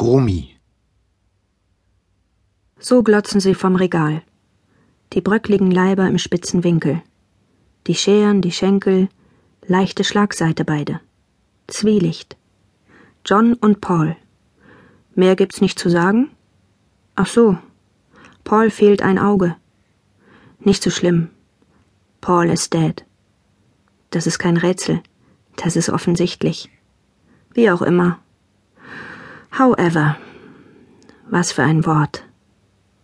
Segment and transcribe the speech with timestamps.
[0.00, 0.56] Rumi.
[2.78, 4.22] So glotzen sie vom Regal.
[5.12, 7.02] Die bröckligen Leiber im spitzen Winkel.
[7.86, 9.08] Die Scheren, die Schenkel,
[9.66, 11.00] leichte Schlagseite beide.
[11.66, 12.36] Zwielicht.
[13.24, 14.16] John und Paul.
[15.14, 16.30] Mehr gibt's nicht zu sagen?
[17.16, 17.58] Ach so.
[18.44, 19.56] Paul fehlt ein Auge.
[20.60, 21.30] Nicht so schlimm.
[22.20, 23.04] Paul ist dead.
[24.10, 25.02] Das ist kein Rätsel.
[25.56, 26.70] Das ist offensichtlich.
[27.52, 28.20] Wie auch immer.
[29.58, 30.16] However.
[31.30, 32.22] Was für ein Wort.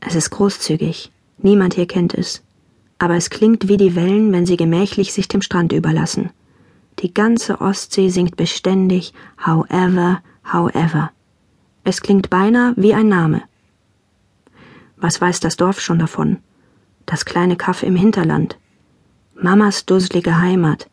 [0.00, 1.12] Es ist großzügig.
[1.38, 2.42] Niemand hier kennt es.
[2.98, 6.30] Aber es klingt wie die Wellen, wenn sie gemächlich sich dem Strand überlassen.
[6.98, 9.14] Die ganze Ostsee singt beständig
[9.46, 11.12] However, however.
[11.84, 13.42] Es klingt beinahe wie ein Name.
[14.96, 16.38] Was weiß das Dorf schon davon?
[17.06, 18.58] Das kleine Kaff im Hinterland.
[19.40, 20.90] Mamas dusselige Heimat.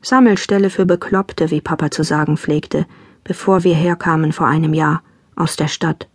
[0.00, 2.86] Sammelstelle für Bekloppte, wie Papa zu sagen pflegte,
[3.24, 5.02] bevor wir herkamen vor einem Jahr,
[5.36, 6.08] aus der Stadt.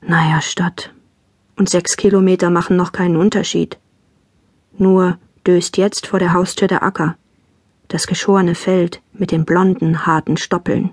[0.00, 0.92] Naja, Stadt.
[1.56, 3.78] Und sechs Kilometer machen noch keinen Unterschied.
[4.78, 7.16] Nur döst jetzt vor der Haustür der Acker.
[7.88, 10.92] Das geschorene Feld mit den blonden, harten Stoppeln.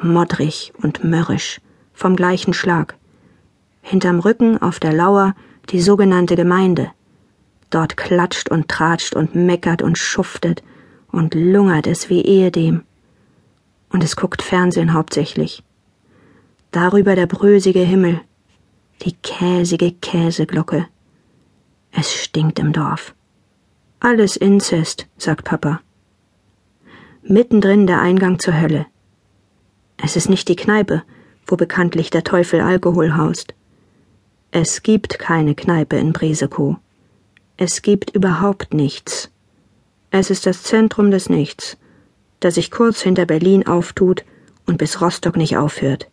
[0.00, 1.60] Moddrig und mörrisch,
[1.92, 2.96] vom gleichen Schlag.
[3.82, 5.34] Hinterm Rücken auf der Lauer
[5.70, 6.90] die sogenannte Gemeinde.
[7.70, 10.62] Dort klatscht und tratscht und meckert und schuftet
[11.10, 12.82] und lungert es wie ehedem.
[13.92, 15.62] Und es guckt Fernsehen hauptsächlich.
[16.70, 18.20] Darüber der brösige Himmel,
[19.02, 20.88] die käsige Käseglocke.
[21.90, 23.14] Es stinkt im Dorf.
[24.00, 25.80] Alles Inzest, sagt Papa.
[27.22, 28.86] Mittendrin der Eingang zur Hölle.
[29.98, 31.02] Es ist nicht die Kneipe,
[31.46, 33.54] wo bekanntlich der Teufel Alkohol haust.
[34.50, 36.76] Es gibt keine Kneipe in Bresekow.
[37.56, 39.30] Es gibt überhaupt nichts.
[40.10, 41.76] Es ist das Zentrum des Nichts,
[42.44, 44.24] das sich kurz hinter Berlin auftut
[44.66, 46.08] und bis Rostock nicht aufhört.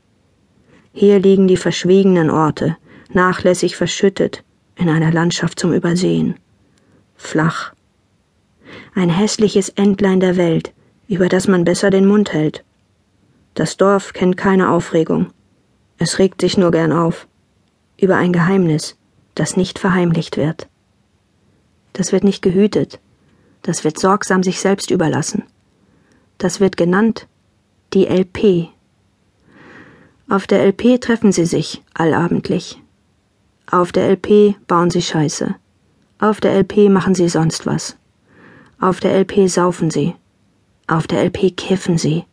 [0.94, 2.78] Hier liegen die verschwiegenen Orte,
[3.12, 4.44] nachlässig verschüttet,
[4.76, 6.36] in einer Landschaft zum Übersehen.
[7.16, 7.74] Flach.
[8.94, 10.72] Ein hässliches Entlein der Welt,
[11.08, 12.64] über das man besser den Mund hält.
[13.56, 15.32] Das Dorf kennt keine Aufregung.
[15.98, 17.28] Es regt sich nur gern auf.
[17.98, 18.96] Über ein Geheimnis,
[19.34, 20.68] das nicht verheimlicht wird.
[21.94, 23.00] Das wird nicht gehütet.
[23.64, 25.44] Das wird sorgsam sich selbst überlassen.
[26.40, 27.28] Das wird genannt
[27.94, 28.70] die LP
[30.32, 32.80] auf der LP treffen sie sich allabendlich.
[33.72, 35.56] Auf der LP bauen sie Scheiße.
[36.20, 37.98] Auf der LP machen sie sonst was.
[38.80, 40.14] Auf der LP saufen sie.
[40.86, 42.26] Auf der LP kiffen sie.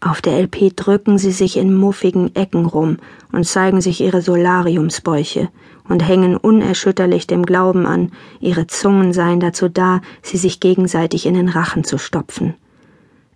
[0.00, 2.98] Auf der LP drücken sie sich in muffigen Ecken rum
[3.32, 5.48] und zeigen sich ihre Solariumsbäuche
[5.88, 11.34] und hängen unerschütterlich dem Glauben an, ihre Zungen seien dazu da, sie sich gegenseitig in
[11.34, 12.54] den Rachen zu stopfen.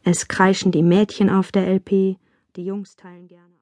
[0.06, 2.19] Es kreischen die Mädchen auf der LP,
[2.56, 3.54] die Jungs teilen gerne.